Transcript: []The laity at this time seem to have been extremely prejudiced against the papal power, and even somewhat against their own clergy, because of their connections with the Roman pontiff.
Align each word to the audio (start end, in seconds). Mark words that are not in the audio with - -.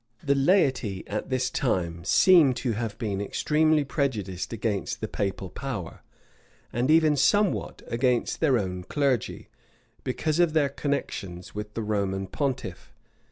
[]The 0.23 0.33
laity 0.33 1.05
at 1.05 1.29
this 1.29 1.51
time 1.51 2.03
seem 2.03 2.55
to 2.55 2.71
have 2.71 2.97
been 2.97 3.21
extremely 3.21 3.83
prejudiced 3.83 4.51
against 4.51 4.99
the 4.99 5.07
papal 5.07 5.51
power, 5.51 6.01
and 6.73 6.89
even 6.89 7.15
somewhat 7.15 7.83
against 7.85 8.39
their 8.39 8.57
own 8.57 8.83
clergy, 8.83 9.49
because 10.03 10.39
of 10.39 10.53
their 10.53 10.69
connections 10.69 11.53
with 11.53 11.75
the 11.75 11.83
Roman 11.83 12.25
pontiff. 12.25 12.91